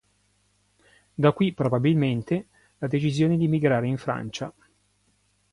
Da 1.13 1.31
qui, 1.31 1.53
probabilmente, 1.53 2.47
la 2.79 2.87
decisione 2.87 3.37
di 3.37 3.47
migrare 3.47 3.87
in 3.87 3.97
Francia. 3.97 4.51